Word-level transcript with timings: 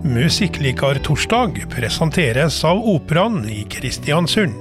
Musikklikartorsdag 0.00 1.58
presenteres 1.68 2.56
av 2.64 2.78
Operaen 2.88 3.42
i 3.52 3.66
Kristiansund. 3.68 4.54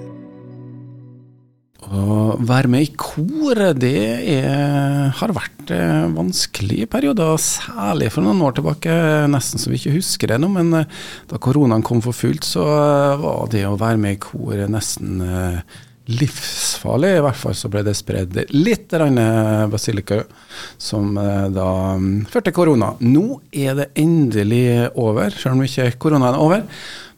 Å 1.79 2.35
være 2.43 2.67
med 2.67 2.83
i 2.83 2.89
kor, 2.99 3.61
det 3.79 3.93
er, 4.35 5.13
har 5.15 5.33
vært 5.33 5.71
eh, 5.71 6.11
vanskelige 6.11 6.89
perioder, 6.91 7.39
særlig 7.39 8.11
for 8.11 8.27
noen 8.27 8.43
år 8.43 8.59
tilbake. 8.59 8.97
Nesten 9.31 9.63
så 9.63 9.71
vi 9.71 9.79
ikke 9.79 9.95
husker 9.95 10.33
det 10.33 10.41
nå, 10.43 10.51
men 10.59 10.75
eh, 10.81 10.99
da 11.31 11.39
koronaen 11.39 11.87
kom 11.87 12.03
for 12.03 12.13
fullt, 12.13 12.43
så 12.43 12.67
eh, 12.75 13.23
var 13.23 13.47
det 13.55 13.63
å 13.69 13.77
være 13.79 14.03
med 14.03 14.19
i 14.19 14.21
kor 14.27 14.67
nesten 14.67 15.23
livsfarlig. 16.09 17.11
I 17.17 17.23
hvert 17.25 17.39
fall 17.39 17.57
så 17.57 17.69
ble 17.71 17.83
det 17.85 17.95
spredd 17.97 18.39
litt 18.55 18.95
basilika, 19.71 20.23
som 20.77 21.13
da 21.15 21.69
mm, 21.99 22.25
førte 22.31 22.53
korona. 22.55 22.93
Nå 23.05 23.41
er 23.51 23.77
det 23.77 23.91
endelig 23.99 24.89
over, 24.95 25.29
selv 25.35 25.57
om 25.57 25.65
ikke 25.67 25.91
koronaen 26.01 26.33
er 26.33 26.41
over. 26.41 26.65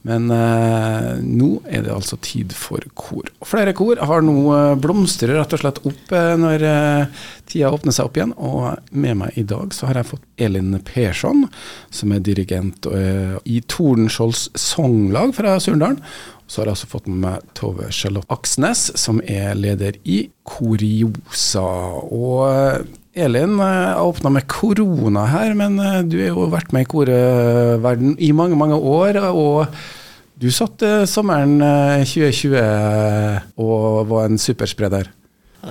Men 0.07 0.31
eh, 0.33 1.19
nå 1.21 1.49
er 1.69 1.83
det 1.85 1.93
altså 1.93 2.17
tid 2.25 2.55
for 2.57 2.81
kor. 2.97 3.29
Flere 3.45 3.73
kor 3.77 3.99
har 4.01 4.23
nå 4.25 4.35
eh, 4.55 4.73
blomstrer 4.81 5.37
rett 5.37 5.53
og 5.53 5.61
slett 5.61 5.81
opp 5.85 6.13
eh, 6.17 6.33
når 6.41 6.65
eh, 6.65 7.21
tida 7.51 7.69
åpner 7.69 7.93
seg 7.93 8.09
opp 8.09 8.17
igjen. 8.17 8.33
Og 8.41 8.81
med 8.89 9.19
meg 9.21 9.37
i 9.37 9.45
dag 9.45 9.75
så 9.77 9.89
har 9.89 10.01
jeg 10.01 10.09
fått 10.15 10.25
Elin 10.41 10.73
Persson, 10.87 11.45
som 11.93 12.15
er 12.15 12.25
dirigent 12.25 12.89
eh, 12.89 13.37
i 13.45 13.61
Tordenskiolds 13.69 14.47
sanglag 14.57 15.35
fra 15.37 15.59
Surndalen. 15.61 16.01
Så 16.49 16.63
har 16.63 16.71
jeg 16.71 16.79
også 16.79 16.91
fått 16.91 17.05
med 17.07 17.21
meg 17.21 17.53
Tove 17.55 17.93
Charlotte 17.95 18.27
Aksnes, 18.33 18.89
som 18.99 19.21
er 19.23 19.53
leder 19.55 20.01
i 20.03 20.25
Koriosa. 20.43 21.63
Og 22.09 22.89
Elin 23.13 23.55
har 23.61 24.01
åpna 24.01 24.33
med 24.33 24.49
korona 24.51 25.29
her, 25.31 25.53
men 25.55 25.79
du 26.11 26.17
har 26.19 26.33
jo 26.33 26.49
vært 26.51 26.73
med 26.75 26.83
i 26.83 26.91
korverden 26.91 28.17
i 28.19 28.33
mange, 28.35 28.59
mange 28.59 28.75
år. 28.75 29.21
Og 29.31 29.71
du 30.41 30.49
satt 30.49 30.81
uh, 30.81 31.03
sommeren 31.05 31.59
2020 32.01 32.55
eh, 32.57 33.49
og 33.61 34.07
var 34.09 34.29
en 34.29 34.41
superspreder. 34.41 35.11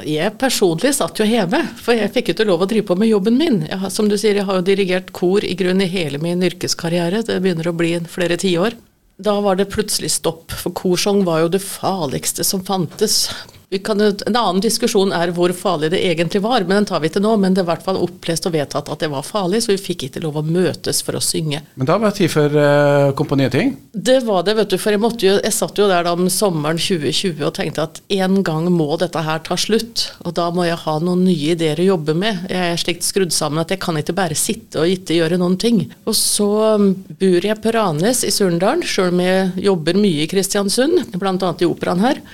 Jeg 0.06 0.36
personlig 0.38 0.92
satt 0.94 1.18
jo 1.18 1.26
hjemme, 1.26 1.64
for 1.82 1.98
jeg 1.98 2.12
fikk 2.14 2.30
ikke 2.30 2.46
lov 2.46 2.62
å 2.62 2.68
drive 2.70 2.86
på 2.86 2.94
med 3.00 3.10
jobben 3.10 3.34
min. 3.40 3.64
Jeg, 3.66 3.90
som 3.90 4.06
du 4.06 4.14
sier, 4.14 4.38
jeg 4.38 4.46
har 4.46 4.60
jo 4.60 4.66
dirigert 4.68 5.10
kor 5.16 5.42
i 5.42 5.56
grunn 5.58 5.82
i 5.82 5.90
hele 5.90 6.20
min 6.22 6.44
yrkeskarriere. 6.46 7.24
Det 7.26 7.40
begynner 7.42 7.72
å 7.72 7.74
bli 7.74 7.96
flere 8.06 8.38
tiår. 8.38 8.78
Da 9.20 9.34
var 9.42 9.58
det 9.58 9.72
plutselig 9.74 10.12
stopp, 10.14 10.54
for 10.54 10.72
korsang 10.78 11.24
var 11.26 11.42
jo 11.42 11.50
det 11.52 11.64
farligste 11.64 12.46
som 12.46 12.62
fantes. 12.64 13.24
Kan, 13.70 14.00
en 14.02 14.34
annen 14.34 14.58
diskusjon 14.64 15.12
er 15.14 15.30
hvor 15.30 15.52
farlig 15.54 15.92
det 15.92 16.00
egentlig 16.02 16.40
var, 16.42 16.64
men 16.66 16.80
den 16.80 16.88
tar 16.88 16.98
vi 17.04 17.06
ikke 17.06 17.20
nå. 17.22 17.36
Men 17.38 17.54
det 17.54 17.62
er 17.62 17.68
i 17.68 17.70
hvert 17.70 17.84
fall 17.86 18.00
opplest 18.02 18.48
og 18.48 18.54
vedtatt 18.56 18.90
at 18.90 19.04
det 19.04 19.10
var 19.12 19.22
farlig, 19.22 19.60
så 19.62 19.70
vi 19.70 19.78
fikk 19.78 20.08
ikke 20.08 20.22
lov 20.24 20.40
å 20.40 20.42
møtes 20.42 20.98
for 21.06 21.14
å 21.14 21.22
synge. 21.22 21.60
Men 21.78 21.86
da 21.86 22.00
var 22.02 22.10
det 22.10 22.18
tid 22.18 22.32
for 22.32 22.56
uh, 22.58 23.12
komponiting? 23.14 23.76
Det 23.94 24.18
var 24.26 24.42
det, 24.48 24.56
vet 24.58 24.74
du. 24.74 24.76
For 24.82 24.96
jeg, 24.96 25.00
jo, 25.22 25.36
jeg 25.38 25.54
satt 25.54 25.78
jo 25.78 25.86
der 25.86 26.02
da 26.08 26.16
om 26.18 26.26
sommeren 26.34 26.82
2020 26.82 27.46
og 27.46 27.54
tenkte 27.60 27.86
at 27.86 28.02
en 28.18 28.42
gang 28.46 28.66
må 28.74 28.90
dette 28.98 29.22
her 29.22 29.38
ta 29.46 29.54
slutt. 29.54 30.08
Og 30.26 30.34
da 30.34 30.50
må 30.50 30.66
jeg 30.66 30.82
ha 30.82 30.98
noen 30.98 31.22
nye 31.28 31.54
ideer 31.54 31.78
å 31.78 31.90
jobbe 31.92 32.18
med. 32.18 32.48
Jeg 32.50 32.74
er 32.74 32.84
slikt 32.88 33.06
skrudd 33.06 33.34
sammen 33.36 33.62
at 33.62 33.70
jeg 33.70 33.84
kan 33.86 34.02
ikke 34.02 34.18
bare 34.18 34.38
sitte 34.38 34.82
og 34.82 34.98
ikke 34.98 35.22
gjøre 35.22 35.38
noen 35.38 35.54
ting. 35.62 35.84
Og 36.10 36.18
så 36.18 36.50
um, 36.74 36.90
bor 37.22 37.46
jeg 37.52 37.62
på 37.62 37.78
Ranes 37.78 38.26
i 38.26 38.34
Surndalen, 38.34 38.82
sjøl 38.82 39.14
om 39.14 39.22
jeg 39.22 39.52
jobber 39.70 40.02
mye 40.02 40.24
i 40.26 40.32
Kristiansund, 40.34 41.04
bl.a. 41.14 41.36
i 41.38 41.70
operaen 41.70 42.02
her. 42.02 42.26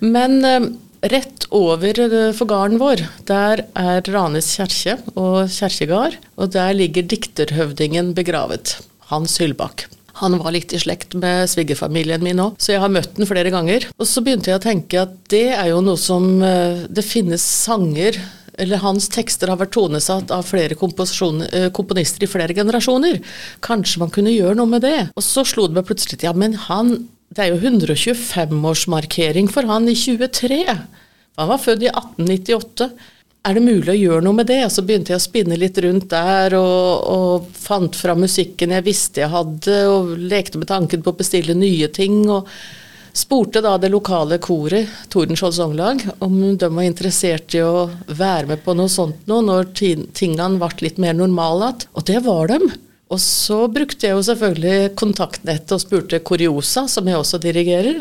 Men 0.00 0.44
eh, 0.44 0.68
rett 1.12 1.46
over 1.54 2.00
eh, 2.00 2.30
for 2.36 2.50
gården 2.50 2.80
vår, 2.82 3.04
der 3.28 3.66
er 3.78 4.04
Ranes 4.10 4.54
kjerke 4.56 4.98
og 5.14 5.50
kjerkegard. 5.52 6.18
Og 6.38 6.54
der 6.56 6.74
ligger 6.76 7.06
dikterhøvdingen 7.06 8.14
begravet. 8.16 8.78
Hans 9.10 9.38
Hyllbakk. 9.42 9.86
Han 10.22 10.38
var 10.38 10.54
litt 10.54 10.72
i 10.72 10.78
slekt 10.78 11.16
med 11.18 11.50
svigerfamilien 11.50 12.22
min 12.22 12.38
òg, 12.38 12.54
så 12.62 12.76
jeg 12.76 12.82
har 12.84 12.92
møtt 12.92 13.16
den 13.18 13.26
flere 13.26 13.50
ganger. 13.50 13.88
Og 13.98 14.06
så 14.06 14.22
begynte 14.22 14.52
jeg 14.52 14.60
å 14.60 14.62
tenke 14.62 15.02
at 15.02 15.16
det 15.32 15.48
er 15.56 15.72
jo 15.72 15.82
noe 15.82 15.98
som 16.00 16.38
eh, 16.42 16.86
Det 16.88 17.04
finnes 17.06 17.42
sanger 17.42 18.20
eller 18.54 18.78
hans 18.84 19.08
tekster 19.10 19.50
har 19.50 19.58
vært 19.58 19.74
tonesatt 19.74 20.30
av 20.30 20.46
flere 20.46 20.76
komponister 20.78 22.22
i 22.22 22.30
flere 22.30 22.54
generasjoner. 22.54 23.18
Kanskje 23.66 24.02
man 24.04 24.12
kunne 24.14 24.30
gjøre 24.30 24.54
noe 24.60 24.70
med 24.70 24.84
det? 24.86 25.08
Og 25.18 25.26
så 25.26 25.42
slo 25.48 25.66
det 25.66 25.74
meg 25.78 25.88
plutselig 25.88 26.22
ja, 26.22 26.30
men 26.38 26.54
han 26.68 26.94
det 27.34 27.42
er 27.42 27.50
jo 27.50 27.58
125-årsmarkering 27.58 29.48
for 29.50 29.66
han 29.66 29.88
i 29.90 29.96
23. 29.98 30.60
Han 31.40 31.50
var 31.50 31.58
født 31.58 31.82
i 31.82 31.90
1898. 31.90 32.88
Er 33.44 33.58
det 33.58 33.64
mulig 33.64 33.90
å 33.92 33.98
gjøre 33.98 34.24
noe 34.24 34.38
med 34.38 34.48
det? 34.48 34.62
Så 34.72 34.84
begynte 34.86 35.12
jeg 35.12 35.20
å 35.20 35.24
spinne 35.26 35.58
litt 35.60 35.76
rundt 35.82 36.06
der, 36.12 36.54
og, 36.56 37.10
og 37.10 37.50
fant 37.58 37.98
fram 37.98 38.22
musikken 38.24 38.72
jeg 38.72 38.86
visste 38.86 39.24
jeg 39.24 39.34
hadde, 39.34 39.76
og 39.90 40.14
lekte 40.16 40.62
med 40.62 40.70
tanken 40.70 41.02
på 41.04 41.12
å 41.12 41.18
bestille 41.18 41.58
nye 41.58 41.90
ting. 41.92 42.22
og 42.30 42.48
Spurte 43.14 43.60
da 43.62 43.76
det 43.78 43.92
lokale 43.92 44.40
koret, 44.42 44.90
Tordenskjold 45.12 45.54
Songlag, 45.58 46.00
om 46.24 46.38
de 46.58 46.70
var 46.70 46.86
interessert 46.86 47.54
i 47.54 47.60
å 47.62 47.90
være 48.08 48.48
med 48.54 48.64
på 48.64 48.74
noe 48.78 48.90
sånt 48.90 49.28
nå, 49.30 49.42
når 49.44 49.70
tingene 49.76 50.48
ble 50.58 50.86
litt 50.86 50.98
mer 51.02 51.14
normale 51.18 51.74
igjen. 51.74 51.86
Og 51.94 52.08
det 52.08 52.24
var 52.24 52.50
de. 52.50 52.58
Og 53.14 53.20
så 53.22 53.60
brukte 53.70 54.08
jeg 54.08 54.16
jo 54.16 54.22
selvfølgelig 54.26 54.94
kontaktnettet 54.98 55.76
og 55.76 55.82
spurte 55.82 56.18
Koriosa, 56.26 56.88
som 56.90 57.06
jeg 57.06 57.20
også 57.20 57.38
dirigerer. 57.42 58.00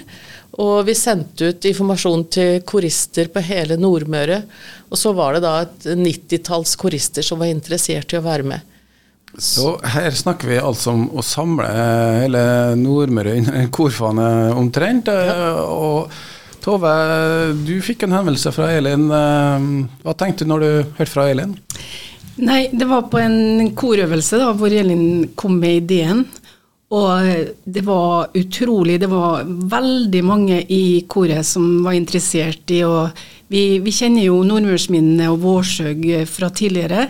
Og 0.61 0.87
vi 0.87 0.95
sendte 0.97 1.51
ut 1.51 1.65
informasjon 1.69 2.25
til 2.33 2.61
korister 2.65 3.29
på 3.33 3.41
hele 3.45 3.77
Nordmøre. 3.77 4.41
Og 4.89 4.97
så 4.97 5.13
var 5.13 5.37
det 5.37 5.43
da 5.45 5.55
et 5.65 5.89
nittitalls 5.99 6.75
korister 6.81 7.25
som 7.25 7.41
var 7.41 7.53
interessert 7.53 8.13
i 8.13 8.19
å 8.19 8.25
være 8.25 8.47
med. 8.53 8.69
Så 9.33 9.75
her 9.95 10.13
snakker 10.13 10.51
vi 10.51 10.59
altså 10.61 10.93
om 10.93 11.07
å 11.17 11.23
samle 11.25 11.65
hele 12.21 12.43
Nordmøre 12.77 13.33
under 13.39 13.59
en 13.63 13.71
korfane 13.73 14.29
omtrent. 14.53 15.09
Ja. 15.09 15.53
Og 15.65 16.13
Tove, 16.63 16.91
du 17.65 17.73
fikk 17.83 18.05
en 18.05 18.13
henvendelse 18.15 18.53
fra 18.55 18.69
Elin. 18.71 19.09
Hva 19.09 20.13
tenkte 20.17 20.45
du 20.45 20.53
når 20.53 20.63
du 20.63 20.69
hørte 20.99 21.11
fra 21.11 21.25
Elin? 21.33 21.57
Nei, 22.41 22.69
det 22.73 22.87
var 22.89 23.09
på 23.11 23.19
en 23.21 23.69
korøvelse 23.77 24.39
da, 24.41 24.49
hvor 24.57 24.73
Elin 24.73 25.29
kom 25.37 25.59
med 25.61 25.83
ideen. 25.83 26.23
Og 26.93 27.29
det 27.65 27.83
var 27.85 28.33
utrolig. 28.37 28.99
Det 29.01 29.09
var 29.09 29.45
veldig 29.45 30.23
mange 30.25 30.59
i 30.69 31.03
koret 31.09 31.45
som 31.45 31.83
var 31.85 31.97
interessert 31.97 32.73
i 32.73 32.83
å 32.87 33.07
Vi, 33.53 33.77
vi 33.85 33.91
kjenner 33.93 34.23
jo 34.23 34.39
Nordmørsminnene 34.47 35.27
og 35.29 35.43
Vårsøg 35.43 36.07
fra 36.25 36.47
tidligere. 36.49 37.03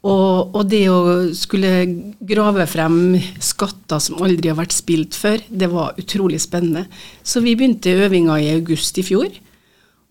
Og, 0.00 0.56
og, 0.56 0.64
det 0.66 0.80
å 0.90 1.28
skulle 1.36 1.84
grave 2.26 2.64
frem 2.66 2.96
skatter 3.38 4.00
som 4.02 4.18
aldri 4.24 4.50
har 4.50 4.58
vært 4.58 4.74
spilt 4.74 5.14
før, 5.14 5.44
det 5.46 5.68
var 5.70 5.94
utrolig 6.00 6.40
spennende. 6.42 6.88
Så 7.22 7.44
vi 7.44 7.54
begynte 7.54 7.92
øvinga 7.92 8.40
i 8.40 8.50
august 8.56 8.98
i 8.98 9.04
fjor 9.06 9.28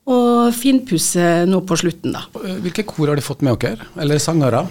og 0.09 0.53
finpusse 0.57 1.45
nå 1.49 1.63
på 1.69 1.79
slutten, 1.79 2.15
da. 2.15 2.25
Hvilke 2.63 2.87
kor 2.89 3.11
har 3.11 3.19
de 3.19 3.25
fått 3.25 3.43
med 3.45 3.59
dere, 3.61 3.89
eller 4.01 4.21
sangere? 4.21 4.65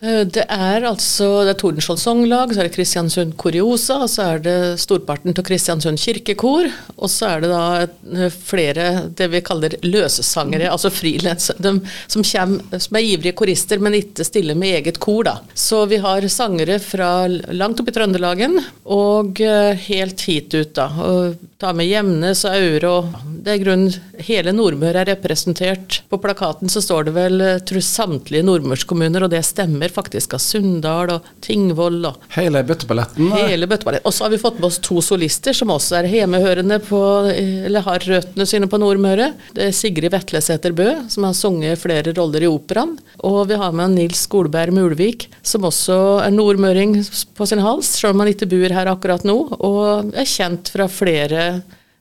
Eh, 0.00 0.22
det 0.24 0.46
er 0.48 0.86
altså 0.88 1.26
det 1.44 1.52
er 1.52 1.58
Tordenskjold 1.60 2.00
Songlag, 2.00 2.54
så 2.54 2.62
er 2.62 2.68
det 2.68 2.74
Kristiansund 2.76 3.34
Koriosa, 3.40 3.98
og 4.06 4.08
så 4.08 4.28
er 4.34 4.42
det 4.44 4.56
storparten 4.80 5.36
til 5.36 5.44
Kristiansund 5.44 6.00
kirkekor. 6.00 6.70
Og 6.96 7.12
så 7.12 7.34
er 7.34 7.44
det 7.44 7.50
da 7.52 7.64
eh, 7.84 8.32
flere 8.32 8.86
det 9.16 9.28
vi 9.34 9.42
kaller 9.44 9.76
løsesangere, 9.84 10.70
altså 10.72 10.92
frilansere, 10.94 11.76
som, 12.08 12.24
som 12.24 12.96
er 12.96 13.10
ivrige 13.12 13.36
korister, 13.36 13.82
men 13.82 13.98
ikke 14.00 14.24
stiller 14.24 14.56
med 14.58 14.80
eget 14.80 15.02
kor, 15.04 15.26
da. 15.28 15.36
Så 15.52 15.84
vi 15.90 16.00
har 16.00 16.28
sangere 16.32 16.80
fra 16.82 17.12
langt 17.28 17.82
opp 17.82 17.92
i 17.92 17.96
Trøndelagen 17.96 18.56
og 18.88 19.44
eh, 19.44 19.76
helt 19.90 20.28
hit 20.28 20.56
ut, 20.56 20.76
da. 20.80 20.88
Og 21.04 21.49
ta 21.60 21.74
med 21.76 21.90
Gjemnes 21.90 22.40
og 22.48 22.54
Aure 22.56 22.90
og 22.90 23.18
Det 23.44 23.52
er 23.54 23.60
grunn 23.62 23.86
Hele 24.20 24.52
Nordmøre 24.52 25.00
er 25.02 25.08
representert. 25.14 26.00
På 26.12 26.18
plakaten 26.20 26.68
så 26.72 26.82
står 26.84 27.06
det 27.08 27.14
vel 27.16 27.42
tror 27.68 27.84
samtlige 27.84 28.44
nordmørskommuner, 28.44 29.24
og 29.24 29.32
det 29.32 29.40
stemmer 29.48 29.92
faktisk 29.92 30.34
av 30.36 30.42
Sunndal 30.44 31.12
og 31.14 31.28
Tingvoll. 31.44 32.02
Og 32.10 32.34
hele 32.36 32.60
bøtteballetten? 32.68 33.30
Hele 33.32 33.68
bøtteballetten. 33.70 34.04
Og 34.08 34.12
så 34.12 34.26
har 34.26 34.34
vi 34.34 34.40
fått 34.42 34.58
med 34.60 34.68
oss 34.68 34.80
to 34.84 35.00
solister 35.04 35.56
som 35.56 35.72
også 35.72 36.00
er 36.02 36.10
hjemmehørende 36.12 36.80
på, 36.84 37.00
eller 37.32 37.86
har 37.86 38.04
røttene 38.12 38.48
sine 38.48 38.68
på 38.70 38.80
Nordmøre. 38.80 39.30
Det 39.56 39.70
er 39.70 39.76
Sigrid 39.76 40.12
Vetlesæter 40.12 40.76
Bø, 40.76 40.90
som 41.12 41.24
har 41.28 41.36
sunget 41.38 41.80
flere 41.80 42.12
roller 42.16 42.44
i 42.44 42.50
operaen. 42.50 42.96
Og 43.24 43.40
vi 43.48 43.60
har 43.60 43.72
med 43.76 43.96
Nils 43.96 44.26
Skolberg 44.28 44.76
Mulvik, 44.76 45.30
som 45.40 45.64
også 45.68 45.98
er 46.26 46.36
nordmøring 46.36 46.98
på 47.36 47.48
sin 47.48 47.64
hals, 47.64 47.94
selv 47.96 48.12
om 48.12 48.24
han 48.24 48.34
ikke 48.34 48.50
bor 48.52 48.76
her 48.76 48.92
akkurat 48.92 49.24
nå, 49.28 49.38
og 49.56 50.12
er 50.12 50.28
kjent 50.28 50.72
fra 50.76 50.90
flere 50.92 51.49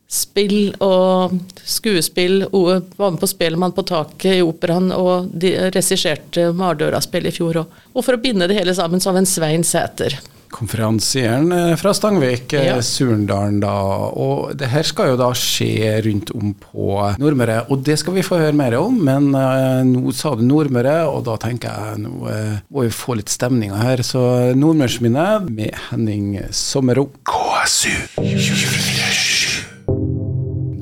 spill 0.10 0.74
og 0.82 1.38
skuespill. 1.62 2.48
Var 2.50 3.12
med 3.12 3.22
på 3.22 3.30
Spellemann 3.30 3.76
på 3.78 3.86
taket 3.88 4.40
i 4.40 4.46
operaen 4.46 4.90
og 4.96 5.30
de 5.30 5.54
regisserte 5.70 6.50
Mardøra-spill 6.58 7.30
i 7.30 7.36
fjor 7.36 7.64
òg. 7.64 7.80
Og 7.94 8.06
for 8.06 8.18
å 8.18 8.24
binde 8.24 8.50
det 8.50 8.58
hele 8.58 8.76
sammen 8.78 9.02
så 9.02 9.12
har 9.12 9.20
vi 9.20 9.26
en 9.26 9.34
Svein 9.38 9.66
Sæter. 9.68 10.20
konferansieren 10.50 11.52
eh, 11.52 11.76
fra 11.78 11.94
Stangvik, 11.94 12.54
eh, 12.54 12.66
Ja. 12.66 12.82
Surndalen, 12.82 13.60
da. 13.60 13.74
Og 14.10 14.58
det 14.58 14.72
her 14.72 14.82
skal 14.82 15.12
jo 15.12 15.20
da 15.20 15.30
skje 15.38 16.02
rundt 16.08 16.32
om 16.34 16.56
på 16.58 16.96
Nordmøre, 17.22 17.70
og 17.70 17.84
det 17.86 18.00
skal 18.02 18.18
vi 18.18 18.26
få 18.26 18.40
høre 18.42 18.58
mer 18.58 18.74
om. 18.80 18.98
Men 18.98 19.30
uh, 19.36 19.86
nå 19.86 20.10
sa 20.10 20.34
du 20.34 20.42
Nordmøre, 20.42 21.04
og 21.06 21.22
da 21.30 21.38
tenker 21.38 21.70
jeg 21.70 22.02
nå 22.02 22.16
uh, 22.26 22.58
må 22.66 22.88
vi 22.88 22.90
få 22.90 23.20
litt 23.20 23.30
stemninga 23.30 23.78
her. 23.78 24.02
Så 24.02 24.26
Nordmørsminnet 24.58 25.50
med 25.54 25.78
Henning 25.92 26.40
Sommero. 26.50 27.12
KSU 27.30 27.94
247. 28.18 29.19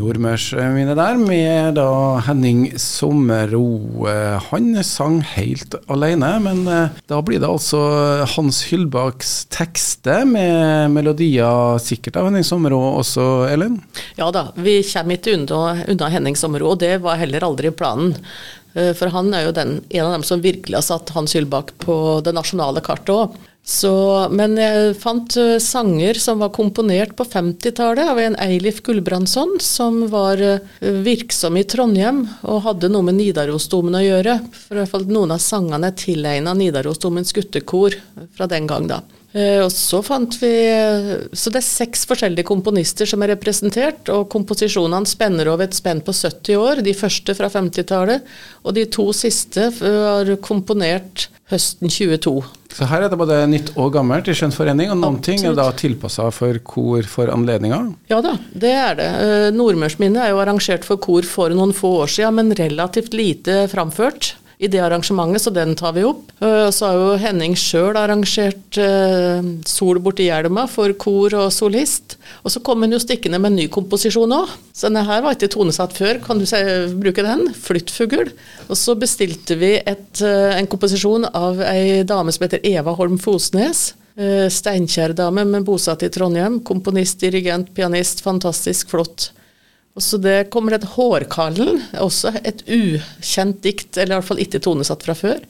Nordmørsminnet 0.07 0.95
der 0.95 1.17
med 1.19 1.75
da 1.75 1.87
Henning 2.23 2.69
Sommero. 2.79 4.07
Eh, 4.07 4.39
Han 4.51 4.69
sang 4.83 5.19
helt 5.33 5.75
alene, 5.91 6.29
men 6.43 6.61
eh, 6.71 6.93
da 7.11 7.19
blir 7.25 7.41
det 7.43 7.49
altså 7.49 7.81
Hans 8.37 8.61
Hyldbaks 8.69 9.33
tekster 9.53 10.23
med 10.29 10.93
melodier 10.95 11.75
sikkert 11.83 12.19
av 12.21 12.29
Henning 12.29 12.45
Sommero 12.47 12.79
også, 13.01 13.25
Ellen? 13.51 13.81
Ja 14.19 14.29
da, 14.31 14.47
vi 14.55 14.79
kommer 14.87 15.17
ikke 15.19 15.35
unna, 15.35 15.83
unna 15.91 16.11
Henning 16.13 16.39
Sommero, 16.39 16.71
og 16.75 16.79
det 16.85 16.95
var 17.03 17.19
heller 17.19 17.43
aldri 17.49 17.73
planen. 17.75 18.15
Eh, 18.77 18.93
For 18.95 19.11
han 19.11 19.33
er 19.35 19.49
jo 19.49 19.55
den, 19.59 19.81
en 19.89 20.05
av 20.07 20.15
dem 20.15 20.23
som 20.27 20.43
virkelig 20.45 20.79
har 20.79 20.87
satt 20.87 21.11
Hans 21.17 21.35
Hyldbak 21.35 21.75
på 21.83 21.99
det 22.23 22.35
nasjonale 22.37 22.83
kartet 22.85 23.11
òg. 23.11 23.35
Men 24.31 24.55
jeg 24.55 24.93
fant 25.01 25.35
eh, 25.35 25.57
sanger 25.59 26.15
som 26.21 26.39
var 26.39 26.53
komponert 26.55 27.17
på 27.19 27.25
50-tallet 27.27 28.07
av 28.07 28.19
en 28.21 28.37
Eilif 28.39 28.79
Gulbrandsson, 28.85 29.57
som 29.59 30.05
var 30.07 30.39
eh, 30.39 30.63
virksom 30.79 31.59
i 31.59 31.65
Trondheim 31.67 32.23
og 32.47 32.63
hadde 32.63 32.87
noe 32.87 33.03
med 33.03 33.19
Nidarosdomen 33.19 33.99
å 33.99 34.05
gjøre. 34.05 34.39
For 34.55 34.77
i 34.77 34.81
hvert 34.81 34.93
fall 34.95 35.07
noen 35.11 35.35
av 35.35 35.43
sangene 35.43 35.91
er 35.91 35.99
tilegna 35.99 36.55
Nidarosdomens 36.55 37.35
guttekor 37.35 37.99
fra 38.37 38.47
den 38.47 38.71
gang, 38.71 38.87
da. 38.87 39.01
Eh, 39.35 39.59
Og 39.65 39.71
så 39.75 39.99
fant 39.99 40.39
vi 40.39 40.53
Så 41.35 41.51
det 41.51 41.59
er 41.59 41.67
seks 41.67 42.05
forskjellige 42.07 42.47
komponister 42.47 43.05
som 43.05 43.21
er 43.25 43.35
representert, 43.35 44.07
og 44.07 44.29
komposisjonene 44.31 45.05
spenner 45.05 45.51
over 45.51 45.67
et 45.67 45.75
spenn 45.75 45.99
på 45.99 46.15
70 46.15 46.55
år. 46.55 46.85
De 46.87 46.95
første 46.95 47.35
fra 47.35 47.51
50-tallet, 47.51 48.23
og 48.63 48.79
de 48.79 48.87
to 48.87 49.11
siste 49.11 49.73
var 49.83 50.37
komponert 50.39 51.27
høsten 51.51 51.91
22. 51.91 52.33
Så 52.75 52.87
her 52.89 53.05
er 53.05 53.11
det 53.11 53.19
både 53.19 53.37
nytt 53.49 53.71
og 53.79 53.93
gammelt 53.95 54.27
i 54.27 54.35
skjønnsforening, 54.35 54.91
og 54.91 54.99
noen 54.99 55.21
ting 55.23 55.45
er 55.47 55.55
da 55.57 55.69
tilpassa 55.75 56.27
for 56.35 56.59
kor 56.67 57.07
for 57.07 57.31
anledninga. 57.31 57.79
Ja 58.11 58.19
da, 58.23 58.35
det 58.51 58.73
er 58.75 58.97
det. 58.99 59.07
Eh, 59.23 59.47
Nordmørsminnet 59.55 60.25
er 60.25 60.33
jo 60.33 60.41
arrangert 60.43 60.87
for 60.87 60.99
kor 61.01 61.27
for 61.27 61.55
noen 61.55 61.71
få 61.75 61.93
år 62.03 62.11
siden, 62.11 62.35
men 62.41 62.57
relativt 62.59 63.15
lite 63.15 63.63
framført 63.71 64.35
i 64.59 64.65
det 64.67 64.79
arrangementet, 64.81 65.43
så 65.43 65.51
den 65.53 65.75
tar 65.77 65.93
vi 65.93 66.01
opp. 66.07 66.31
Eh, 66.41 66.69
Så 66.73 66.87
har 66.87 66.95
jo 66.97 67.17
Henning 67.21 67.53
sjøl 67.53 67.93
arrangert 67.93 68.77
eh, 68.81 69.41
'Sol 69.69 69.99
borti 70.01 70.25
hjelma' 70.31 70.67
for 70.67 70.93
kor 70.97 71.35
og 71.37 71.51
solist. 71.53 72.17
Og 72.43 72.49
så 72.49 72.61
kom 72.65 72.81
hun 72.81 72.91
jo 72.91 72.97
stikkende 72.97 73.37
med 73.39 73.51
en 73.51 73.59
ny 73.61 73.67
komposisjon 73.69 74.33
òg. 74.33 74.49
Så 74.73 74.89
denne 74.89 75.05
her 75.05 75.21
var 75.21 75.37
ikke 75.37 75.51
tonesatt 75.53 75.93
før, 75.93 76.17
kan 76.25 76.39
du 76.41 76.45
se, 76.49 76.57
bruke 76.97 77.21
den? 77.21 77.53
'Flyttfugl'. 77.53 78.33
Og 78.67 78.75
så 78.75 78.97
bestilte 78.97 79.59
vi 79.61 79.75
et, 79.77 80.21
eh, 80.21 80.57
en 80.57 80.67
komposisjon 80.67 81.29
av 81.33 81.61
ei 81.61 82.01
dame 82.03 82.33
som 82.33 82.47
heter 82.47 82.65
Eva 82.65 82.93
Holm 82.97 83.17
Fosnes. 83.19 83.93
Steinkjer-dame, 84.17 85.43
men 85.45 85.63
bosatt 85.63 86.01
i 86.01 86.09
Trondheim. 86.09 86.59
Komponist, 86.65 87.19
dirigent, 87.21 87.69
pianist. 87.75 88.23
Fantastisk 88.25 88.89
flott. 88.89 89.29
Og 89.97 90.03
så 90.05 90.19
det 90.21 90.51
kommer 90.53 90.77
et 90.77 90.85
Hårkallen, 90.93 91.81
også 91.97 92.35
et 92.45 92.61
ukjent 92.69 93.63
dikt, 93.65 93.97
eller 93.97 94.13
i 94.13 94.19
hvert 94.19 94.29
fall 94.29 94.43
ikke 94.43 94.61
tonesatt 94.61 95.05
fra 95.07 95.17
før. 95.17 95.41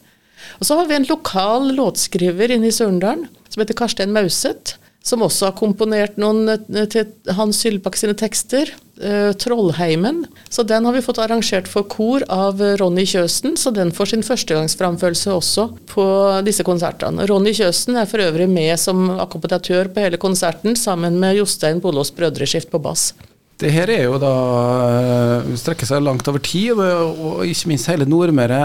Og 0.62 0.68
så 0.68 0.78
har 0.80 0.88
vi 0.88 0.96
en 0.96 1.08
lokal 1.10 1.74
låtskriver 1.76 2.54
inne 2.56 2.70
i 2.70 2.76
Sørendalen 2.76 3.28
som 3.52 3.64
heter 3.64 3.76
Karstein 3.76 4.14
Mauseth, 4.16 4.78
som 5.08 5.24
også 5.24 5.50
har 5.50 5.56
komponert 5.60 6.18
noen 6.20 6.48
eh, 6.52 6.88
til 6.92 7.12
Hans 7.38 7.62
Sylbakk 7.64 8.00
sine 8.00 8.16
tekster. 8.18 8.74
eh, 9.00 9.32
'Trollheimen'. 9.36 10.26
Så 10.50 10.64
den 10.68 10.86
har 10.86 10.96
vi 10.96 11.04
fått 11.06 11.20
arrangert 11.22 11.68
for 11.68 11.84
kor 11.84 12.24
av 12.34 12.60
Ronny 12.80 13.06
Kjøsen, 13.06 13.56
så 13.60 13.72
den 13.76 13.92
får 13.92 14.14
sin 14.14 14.26
førstegangsframførelse 14.26 15.32
også 15.32 15.70
på 15.92 16.08
disse 16.48 16.64
konsertene. 16.64 17.28
Ronny 17.30 17.54
Kjøsen 17.56 18.00
er 18.00 18.10
for 18.10 18.24
øvrig 18.24 18.50
med 18.50 18.76
som 18.80 19.10
akkompagnatør 19.20 19.94
på 19.94 20.08
hele 20.08 20.18
konserten, 20.18 20.76
sammen 20.76 21.20
med 21.20 21.38
Jostein 21.38 21.84
Bolås 21.84 22.12
Brødreskift 22.12 22.72
på 22.72 22.82
bass. 22.82 23.12
Det 23.58 23.72
her 23.74 23.90
er 23.90 24.04
jo 24.06 24.20
da 24.22 24.32
eh, 24.86 25.48
strekker 25.58 25.88
seg 25.90 26.04
langt 26.06 26.28
over 26.30 26.42
tid, 26.46 26.78
og, 26.78 27.40
ikke 27.42 27.72
minst 27.72 27.90
hele 27.90 28.06
Nordmøre. 28.06 28.60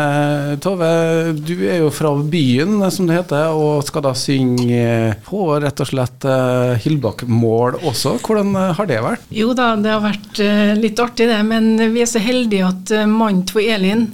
Tove, 0.60 0.90
du 1.38 1.54
er 1.64 1.80
jo 1.80 1.88
fra 1.94 2.10
byen, 2.20 2.76
som 2.92 3.08
det 3.08 3.16
heter, 3.22 3.56
og 3.56 3.86
skal 3.88 4.04
da 4.04 4.12
synge 4.18 5.14
på 5.24 5.46
rett 5.64 5.80
og 5.80 5.88
slett 5.88 6.28
eh, 6.28 6.74
Hyllbakk-mål 6.84 7.80
også. 7.80 8.18
Hvordan 8.20 8.52
eh, 8.52 8.74
har 8.76 8.90
det 8.90 9.00
vært? 9.06 9.24
Jo 9.32 9.56
da, 9.56 9.70
det 9.80 9.94
har 9.94 10.04
vært 10.04 10.44
eh, 10.44 10.74
litt 10.76 11.00
artig 11.00 11.30
det, 11.30 11.40
men 11.48 11.72
vi 11.94 12.04
er 12.04 12.12
så 12.12 12.20
heldige 12.20 12.68
at 12.68 12.92
mannen 13.08 13.46
til 13.48 13.72
Elin, 13.72 14.10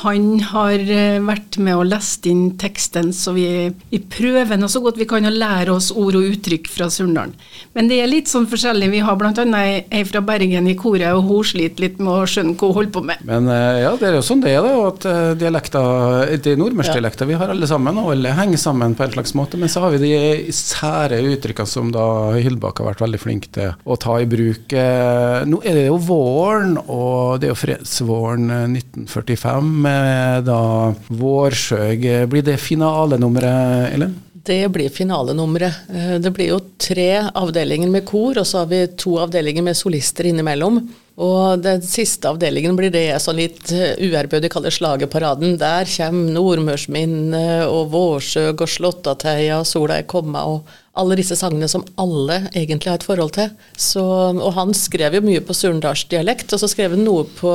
han 0.00 0.40
har 0.52 0.80
eh, 0.80 1.20
vært 1.20 1.58
med 1.60 1.76
og 1.76 1.84
lest 1.90 2.24
inn 2.28 2.54
teksten, 2.60 3.10
så 3.12 3.34
vi, 3.36 3.46
vi 3.90 3.98
prøver 4.00 4.56
nå 4.56 4.68
så 4.72 4.80
godt 4.80 4.96
vi 5.00 5.06
kan 5.08 5.28
å 5.28 5.32
lære 5.32 5.74
oss 5.74 5.90
ord 5.92 6.16
og 6.16 6.28
uttrykk 6.30 6.70
fra 6.72 6.88
Surndalen. 6.92 7.34
Men 7.76 7.90
det 7.90 7.98
er 8.00 8.08
litt 8.08 8.30
sånn 8.32 8.48
forskjellig. 8.48 8.88
Vi 8.92 9.02
har 9.04 9.18
bl.a. 9.20 9.34
ei 9.36 10.02
fra 10.08 10.22
Bergen 10.24 10.70
i 10.70 10.76
koret, 10.80 11.10
og 11.12 11.28
hun 11.28 11.44
sliter 11.44 11.84
litt 11.84 12.00
med 12.00 12.12
å 12.12 12.28
skjønne 12.28 12.56
hva 12.56 12.70
hun 12.70 12.76
holder 12.78 12.94
på 12.96 13.04
med. 13.10 13.26
Men 13.28 13.50
eh, 13.52 13.82
ja, 13.84 13.92
det 14.00 14.08
er 14.08 14.16
jo 14.16 14.24
sånn 14.24 14.44
det 14.44 14.54
er, 14.56 14.64
da. 14.64 14.88
At 14.88 15.06
eh, 15.08 15.34
dialekter, 15.42 16.32
er 16.32 16.58
nordmørsdialekter 16.62 17.28
vi 17.28 17.38
har 17.42 17.52
alle 17.52 17.68
sammen, 17.68 18.00
og 18.00 18.14
alle 18.14 18.32
henger 18.38 18.64
sammen 18.64 18.96
på 18.96 19.06
en 19.06 19.14
slags 19.18 19.36
måte. 19.36 19.60
Men 19.60 19.72
så 19.72 19.84
har 19.84 19.94
vi 19.94 20.02
de 20.06 20.56
sære 20.56 21.20
uttrykkene 21.34 21.68
som 21.68 21.92
da 21.92 22.06
Hyllbakk 22.38 22.80
har 22.80 22.94
vært 22.94 23.04
veldig 23.04 23.20
flink 23.20 23.50
til 23.58 23.76
å 23.84 24.00
ta 24.00 24.16
i 24.22 24.28
bruk. 24.30 24.72
Nå 24.72 25.60
er 25.68 25.78
det 25.78 25.86
jo 25.90 26.00
våren, 26.08 26.78
og 26.80 27.42
det 27.42 27.50
er 27.50 27.54
jo 27.54 27.60
fredsvåren 27.60 28.50
eh, 28.56 28.66
1945 28.80 29.81
med 29.82 30.44
da 30.48 30.60
Vårsøg. 31.08 32.04
Blir 32.30 32.44
det 32.46 32.58
finalenummeret, 32.62 33.92
Ellen? 33.94 34.14
Det 34.42 34.64
blir 34.74 34.90
finalenummeret. 34.90 35.84
Eh, 35.94 36.18
Det 36.18 36.32
blir 36.34 36.48
jo 36.54 36.60
tre 36.78 37.28
avdelinger 37.30 37.90
med 37.90 38.04
kor, 38.08 38.38
og 38.38 38.46
så 38.46 38.62
har 38.64 38.66
vi 38.72 38.86
to 38.98 39.18
avdelinger 39.22 39.62
med 39.62 39.76
solister 39.78 40.26
innimellom. 40.26 40.80
Og 41.22 41.62
den 41.62 41.82
siste 41.86 42.30
avdelingen 42.32 42.76
blir 42.78 42.90
det 42.90 43.06
sånn 43.22 43.38
litt 43.38 43.70
eh, 43.74 43.94
uærbødig 44.02 44.50
kaller 44.52 44.74
Slagerparaden. 44.74 45.58
Der 45.60 45.86
kommer 45.86 46.34
Nordmørsminnet 46.34 47.68
og 47.68 47.92
Vårsøg 47.92 48.64
og 48.64 48.70
Slåttateia, 48.70 49.60
Sola 49.68 50.00
er 50.00 50.08
komma 50.10 50.46
og 50.50 50.78
alle 50.98 51.16
disse 51.16 51.38
sangene 51.38 51.68
som 51.72 51.84
alle 52.00 52.50
egentlig 52.50 52.90
har 52.90 52.98
et 52.98 53.06
forhold 53.06 53.32
til. 53.36 53.52
Så, 53.80 54.02
og 54.02 54.50
han 54.58 54.74
skrev 54.76 55.16
jo 55.16 55.22
mye 55.24 55.40
på 55.44 55.56
surndalsdialekt, 55.56 56.52
og 56.52 56.60
så 56.60 56.68
skrev 56.68 56.96
han 56.96 57.06
noe 57.06 57.24
på 57.38 57.54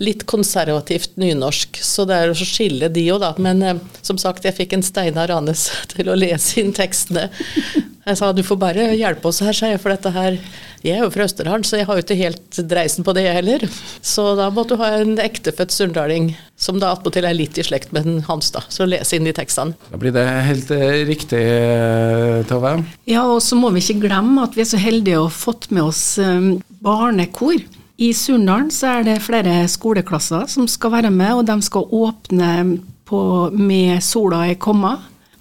litt 0.00 0.24
konservativt 0.30 1.18
nynorsk. 1.20 1.82
Så 1.84 2.06
det 2.08 2.16
er 2.16 2.30
jo 2.30 2.38
så 2.40 2.48
skille 2.48 2.88
de 2.92 3.04
òg, 3.12 3.20
da. 3.24 3.34
Men 3.42 3.64
eh, 3.66 3.82
som 4.06 4.20
sagt, 4.20 4.46
jeg 4.48 4.56
fikk 4.56 4.76
en 4.76 4.86
Steinar 4.86 5.28
Ranes 5.32 5.68
til 5.92 6.08
å 6.08 6.18
lese 6.18 6.62
inn 6.62 6.72
tekstene. 6.76 7.28
Jeg 8.06 8.16
sa 8.16 8.30
du 8.32 8.40
får 8.44 8.56
bare 8.60 8.84
hjelpe 8.96 9.28
oss 9.28 9.42
her, 9.44 9.52
sa 9.56 9.68
jeg, 9.68 9.80
for 9.82 9.92
dette 9.92 10.08
her 10.14 10.38
Jeg 10.80 10.96
er 10.96 11.02
jo 11.04 11.10
fra 11.12 11.26
Østerdalen, 11.26 11.64
så 11.68 11.76
jeg 11.76 11.88
har 11.88 11.98
jo 11.98 12.04
ikke 12.04 12.16
helt 12.16 12.60
dreisen 12.70 13.04
på 13.04 13.12
det, 13.12 13.26
jeg 13.26 13.36
heller. 13.36 13.66
Så 14.00 14.30
da 14.38 14.46
måtte 14.54 14.78
du 14.78 14.80
ha 14.80 14.94
en 15.02 15.18
ektefødt 15.20 15.74
surndaling, 15.74 16.30
som 16.56 16.78
da 16.80 16.94
attpåtil 16.94 17.28
er 17.28 17.36
litt 17.36 17.60
i 17.60 17.64
slekt 17.66 17.92
med 17.92 18.08
den 18.08 18.22
hans, 18.24 18.48
da. 18.54 18.62
Så 18.72 18.88
lese 18.88 19.18
inn 19.18 19.28
de 19.28 19.34
tekstene. 19.36 19.76
Da 19.90 20.00
blir 20.00 20.14
det 20.16 20.24
helt 20.46 20.72
eh, 20.72 21.02
riktig, 21.10 21.42
eh, 21.44 22.40
Tove. 22.48 22.78
Ja, 23.10 23.26
og 23.28 23.42
så 23.44 23.60
må 23.60 23.68
vi 23.74 23.84
ikke 23.84 24.06
glemme 24.06 24.46
at 24.48 24.56
vi 24.56 24.64
er 24.64 24.72
så 24.72 24.80
heldige 24.80 25.20
å 25.20 25.28
ha 25.28 25.34
fått 25.34 25.68
med 25.68 25.84
oss 25.90 26.02
um, 26.16 26.54
barnekor. 26.80 27.60
I 28.00 28.14
Surndalen 28.16 28.72
så 28.72 28.94
er 28.94 29.04
det 29.10 29.20
flere 29.26 29.60
skoleklasser 29.68 30.48
som 30.48 30.64
skal 30.72 30.96
være 30.96 31.12
med, 31.12 31.34
og 31.36 31.44
de 31.50 31.60
skal 31.68 31.84
åpne 31.84 32.52
på, 33.04 33.20
med 33.52 34.00
'Sola 34.00 34.46
er 34.48 34.56
komma'. 34.56 34.96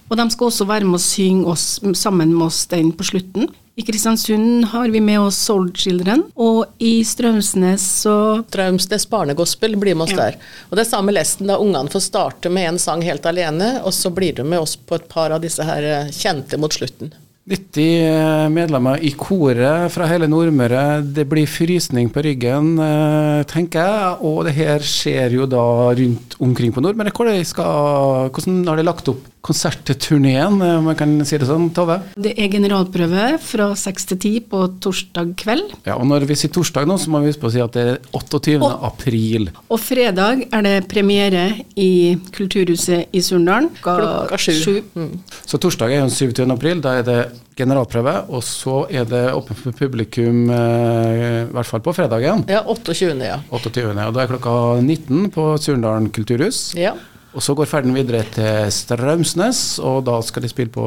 Og 0.09 0.17
de 0.17 0.25
skal 0.33 0.49
også 0.49 0.65
være 0.69 0.87
med 0.89 0.97
å 0.97 1.03
synge 1.03 1.45
oss, 1.51 1.65
sammen 1.93 2.31
med 2.33 2.47
oss 2.47 2.63
den 2.71 2.91
på 2.97 3.05
slutten. 3.05 3.49
I 3.79 3.83
Kristiansund 3.87 4.65
har 4.73 4.89
vi 4.91 4.99
med 4.99 5.21
oss 5.21 5.37
Soul 5.39 5.69
Children, 5.77 6.25
og 6.35 6.65
i 6.83 6.97
Strømsnes 7.07 7.85
så 8.01 8.15
Strømsnes 8.49 9.05
barnegospel 9.07 9.77
blir 9.79 9.95
med 9.95 10.09
oss 10.09 10.11
Ja. 10.17 10.25
der. 10.25 10.35
Og 10.69 10.75
det 10.75 10.85
er 10.85 10.89
samme 10.89 11.13
lesten 11.15 11.47
da 11.47 11.55
ungene 11.61 11.87
får 11.93 12.01
starte 12.09 12.51
med 12.51 12.67
en 12.73 12.79
sang 12.79 13.01
helt 13.01 13.23
alene, 13.25 13.79
og 13.85 13.93
så 13.93 14.11
blir 14.13 14.35
de 14.35 14.43
med 14.43 14.59
oss 14.59 14.75
på 14.75 14.95
et 14.95 15.07
par 15.07 15.31
av 15.31 15.39
disse 15.41 15.63
her 15.63 15.83
eh, 15.83 16.11
kjente 16.11 16.59
mot 16.59 16.71
slutten. 16.73 17.13
90 17.49 18.51
medlemmer 18.53 18.99
i 19.01 19.09
koret 19.17 19.89
fra 19.91 20.05
hele 20.05 20.27
Nordmøre. 20.29 21.01
Det 21.15 21.25
blir 21.29 21.47
frysning 21.49 22.11
på 22.13 22.21
ryggen, 22.21 22.75
eh, 22.77 23.43
tenker 23.49 23.79
jeg. 23.79 24.17
Og 24.21 24.43
det 24.45 24.53
her 24.53 24.79
skjer 24.79 25.31
jo 25.33 25.47
da 25.49 25.63
rundt 25.97 26.35
omkring 26.39 26.71
på 26.75 26.81
Nordmøre. 26.83 27.11
Hvordan 27.15 28.67
har 28.67 28.75
de 28.77 28.83
lagt 28.85 29.07
opp 29.09 29.23
konsertturneen, 29.46 30.60
om 30.62 30.88
jeg 30.91 30.98
kan 31.00 31.13
si 31.27 31.38
det 31.39 31.48
sånn, 31.48 31.69
Tove? 31.75 32.00
Det 32.19 32.34
er 32.38 32.50
generalprøve 32.51 33.25
fra 33.41 33.69
seks 33.79 34.05
til 34.12 34.19
ti 34.19 34.31
på 34.43 34.65
torsdag 34.84 35.31
kveld. 35.39 35.75
Ja, 35.88 35.96
og 35.96 36.08
når 36.10 36.25
vi 36.29 36.36
sier 36.39 36.51
torsdag 36.53 36.88
nå, 36.89 36.98
så 37.00 37.12
må 37.13 37.22
vi 37.24 37.31
huske 37.31 37.43
på 37.46 37.50
å 37.51 37.53
si 37.53 37.62
at 37.63 37.75
det 37.77 37.86
er 37.88 38.00
28. 38.12 38.58
Og- 38.62 38.84
april. 38.89 39.50
Og 39.69 39.79
fredag 39.79 40.46
er 40.51 40.62
det 40.65 40.88
premiere 40.91 41.46
i 41.79 42.17
Kulturhuset 42.36 43.08
i 43.13 43.22
Surndalen 43.24 43.69
Klokka 43.81 44.38
sju. 44.38 44.81
Mm. 44.96 45.19
Så 45.46 45.58
torsdag 45.58 45.91
er 45.93 46.03
jo 46.03 46.10
27. 46.10 46.51
april, 46.51 46.81
da 46.81 46.98
er 47.00 47.03
det 47.03 47.19
generalprøve, 47.60 48.29
og 48.29 48.43
så 48.43 48.86
er 48.89 49.05
det 49.05 49.34
åpent 49.36 49.58
for 49.60 49.72
publikum, 49.75 50.50
eh, 50.50 51.43
i 51.43 51.51
hvert 51.51 51.65
fall 51.67 51.81
på 51.81 51.93
fredagen. 51.96 52.46
Ja, 52.48 52.63
28. 52.63 53.19
ja. 53.24 53.39
28. 53.51 54.08
Og 54.08 54.13
da 54.13 54.22
er 54.24 54.27
klokka 54.27 54.81
19 54.81 55.29
på 55.31 55.58
Surndalen 55.60 56.10
kulturhus. 56.12 56.74
ja. 56.75 56.93
Og 57.36 57.43
så 57.45 57.53
går 57.57 57.69
ferden 57.69 57.93
videre 57.93 58.24
til 58.33 58.71
Strømsnes, 58.74 59.62
og 59.86 60.01
da 60.07 60.17
skal 60.25 60.45
de 60.45 60.50
spille 60.51 60.74
på 60.74 60.86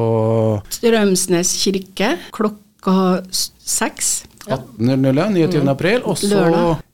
Strømsnes 0.75 1.53
kirke 1.63 2.15
klokka 2.35 3.23
seks. 3.31 4.23
18.00, 4.43 5.15
ja, 5.15 5.29
29. 5.31 5.69
april. 5.71 6.01
Og 6.03 6.17
så 6.19 6.41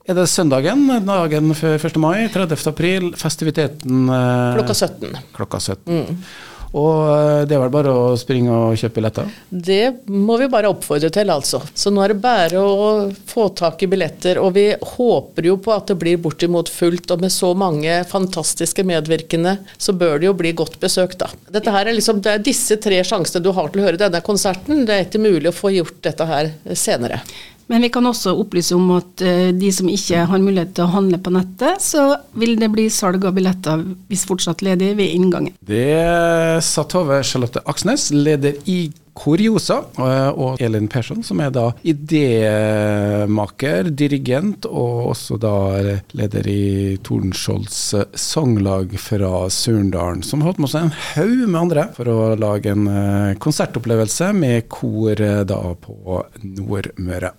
er 0.06 0.14
det 0.14 0.28
søndagen, 0.30 0.84
dagen 1.06 1.50
før 1.58 1.82
1. 1.90 1.98
mai, 1.98 2.28
30. 2.30 2.62
april, 2.70 3.10
festiviteten 3.18 4.06
eh, 4.06 4.54
Klokka 4.60 4.76
17. 4.78 5.18
klokka 5.34 5.58
17. 5.58 6.22
Og 6.76 7.08
eh, 7.10 7.42
det 7.48 7.56
er 7.56 7.62
vel 7.64 7.72
bare 7.74 7.92
å 7.94 8.14
springe 8.18 8.54
og 8.54 8.78
kjøpe 8.78 9.00
billetter? 9.00 9.30
Det 9.50 10.06
må 10.06 10.36
vi 10.40 10.48
bare 10.52 10.70
oppfordre 10.70 11.10
til, 11.14 11.32
altså. 11.32 11.62
Så 11.74 11.90
nå 11.90 12.04
er 12.04 12.14
det 12.14 12.20
bare 12.22 12.62
å 12.62 13.10
få 13.30 13.48
tak 13.58 13.82
i 13.82 13.90
billetter. 13.90 14.38
Og 14.42 14.54
vi 14.54 14.68
håper 14.74 15.50
jo 15.50 15.56
på 15.62 15.74
at 15.74 15.90
det 15.90 15.98
blir 16.00 16.20
bortimot 16.22 16.70
fullt, 16.70 17.10
og 17.10 17.24
med 17.24 17.34
så 17.34 17.52
mange 17.58 18.00
fantastiske 18.10 18.86
medvirkende, 18.86 19.56
så 19.76 19.96
bør 19.96 20.20
det 20.20 20.30
jo 20.30 20.36
bli 20.38 20.54
godt 20.58 20.78
besøk, 20.82 21.18
da. 21.20 21.30
Dette 21.50 21.74
her 21.74 21.90
er 21.90 21.98
liksom, 21.98 22.22
Det 22.22 22.36
er 22.36 22.44
disse 22.44 22.78
tre 22.82 23.02
sjansene 23.06 23.42
du 23.42 23.50
har 23.56 23.72
til 23.72 23.82
å 23.82 23.88
høre 23.88 24.00
denne 24.00 24.22
konserten. 24.24 24.84
Det 24.86 24.94
er 24.94 25.08
ikke 25.08 25.22
mulig 25.22 25.50
å 25.50 25.56
få 25.56 25.74
gjort 25.74 25.98
dette 26.06 26.26
her 26.28 26.54
senere. 26.78 27.24
Men 27.70 27.84
vi 27.86 27.90
kan 27.94 28.06
også 28.06 28.34
opplyse 28.34 28.74
om 28.74 28.88
at 28.96 29.22
eh, 29.22 29.52
de 29.54 29.70
som 29.74 29.86
ikke 29.90 30.24
har 30.26 30.42
mulighet 30.42 30.72
til 30.74 30.88
å 30.88 30.94
handle 30.96 31.20
på 31.22 31.30
nettet, 31.34 31.84
så 31.84 32.16
vil 32.34 32.56
det 32.58 32.70
bli 32.72 32.88
salg 32.90 33.22
av 33.28 33.36
billetter 33.36 33.84
hvis 34.10 34.26
fortsatt 34.26 34.64
ledig 34.66 34.96
ved 34.98 35.14
inngangen. 35.14 35.54
Det 35.62 36.58
sa 36.66 36.82
Tove 36.90 37.20
Charlotte 37.26 37.62
Aksnes, 37.70 38.08
leder 38.10 38.58
i 38.66 38.80
Kuriosa, 39.20 39.82
eh, 39.98 40.30
og 40.30 40.60
Elin 40.62 40.88
Persson, 40.90 41.22
som 41.26 41.40
er 41.44 41.50
da 41.54 41.66
idémaker, 41.86 43.90
dirigent, 43.94 44.66
og 44.66 45.10
også 45.12 45.38
da 45.42 45.54
leder 46.16 46.48
i 46.50 46.96
Tordenskiolds 47.04 47.94
sanglag 48.18 48.96
fra 49.02 49.44
Surndalen, 49.52 50.24
som 50.26 50.42
holdt 50.46 50.62
med 50.62 50.72
seg 50.72 50.88
en 50.88 50.96
haug 51.12 51.44
med 51.44 51.60
andre 51.60 51.86
for 51.94 52.10
å 52.10 52.18
lage 52.40 52.74
en 52.74 52.88
eh, 52.90 53.36
konsertopplevelse 53.42 54.32
med 54.34 54.66
kor 54.72 55.20
eh, 55.20 55.44
da 55.46 55.60
på 55.78 56.24
Nordmøre. 56.46 57.34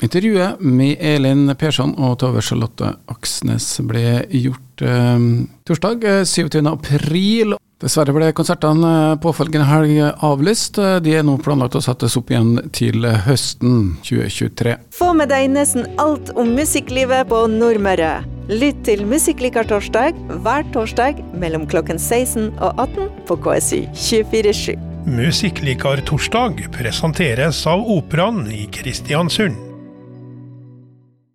Intervjuet 0.00 0.60
med 0.64 0.96
Elin 1.04 1.50
Persson 1.60 1.92
og 2.00 2.18
Tove 2.22 2.40
Charlotte 2.40 2.94
Aksnes 3.12 3.66
ble 3.84 4.22
gjort 4.32 4.84
eh, 4.84 5.26
torsdag 5.68 6.06
eh, 6.08 6.22
27. 6.24 6.62
april. 6.70 7.52
Dessverre 7.80 8.14
ble 8.16 8.30
konsertene 8.36 8.94
eh, 9.10 9.18
påfølgende 9.20 9.68
helg 9.68 10.00
avlyst. 10.24 10.80
Eh, 10.80 10.96
De 11.04 11.18
er 11.20 11.26
nå 11.28 11.36
planlagt 11.44 11.76
å 11.76 11.84
settes 11.84 12.16
opp 12.16 12.32
igjen 12.32 12.56
til 12.72 13.04
høsten 13.26 13.98
2023. 14.08 14.78
Få 14.96 15.12
med 15.20 15.28
deg 15.32 15.52
nesten 15.52 15.84
alt 16.00 16.32
om 16.32 16.56
musikklivet 16.56 17.28
på 17.28 17.44
Nordmøre. 17.52 18.22
Lytt 18.50 18.80
til 18.88 19.04
Musikklikar 19.06 19.68
torsdag 19.68 20.16
hver 20.40 20.64
torsdag 20.74 21.20
mellom 21.38 21.68
klokken 21.70 22.00
16 22.00 22.54
og 22.56 22.80
18 22.88 23.10
på 23.28 23.36
KSU 23.44 23.82
247. 23.92 24.78
Musikklikar 25.10 26.00
torsdag 26.08 26.70
presenteres 26.72 27.66
av 27.68 27.84
Operaen 27.84 28.46
i 28.52 28.64
Kristiansund. 28.72 29.69